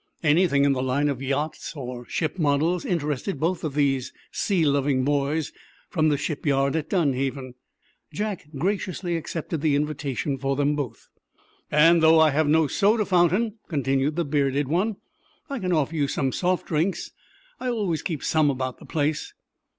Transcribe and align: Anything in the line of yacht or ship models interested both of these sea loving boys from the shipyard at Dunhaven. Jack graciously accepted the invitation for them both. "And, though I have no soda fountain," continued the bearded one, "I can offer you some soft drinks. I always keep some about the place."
Anything 0.23 0.65
in 0.65 0.71
the 0.71 0.81
line 0.81 1.09
of 1.09 1.21
yacht 1.21 1.73
or 1.75 2.09
ship 2.09 2.39
models 2.39 2.85
interested 2.85 3.39
both 3.39 3.63
of 3.63 3.75
these 3.75 4.11
sea 4.31 4.65
loving 4.65 5.03
boys 5.03 5.51
from 5.91 6.09
the 6.09 6.17
shipyard 6.17 6.75
at 6.75 6.89
Dunhaven. 6.89 7.53
Jack 8.11 8.47
graciously 8.57 9.15
accepted 9.15 9.61
the 9.61 9.75
invitation 9.75 10.39
for 10.39 10.55
them 10.55 10.75
both. 10.75 11.07
"And, 11.69 12.01
though 12.01 12.19
I 12.19 12.31
have 12.31 12.47
no 12.47 12.65
soda 12.65 13.05
fountain," 13.05 13.59
continued 13.67 14.15
the 14.15 14.25
bearded 14.25 14.67
one, 14.67 14.95
"I 15.51 15.59
can 15.59 15.71
offer 15.71 15.95
you 15.95 16.07
some 16.07 16.31
soft 16.31 16.65
drinks. 16.65 17.11
I 17.59 17.67
always 17.69 18.01
keep 18.01 18.23
some 18.23 18.49
about 18.49 18.79
the 18.79 18.85
place." 18.87 19.35